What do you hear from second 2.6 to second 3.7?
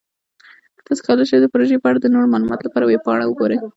لپاره ویب پاڼه وګورئ.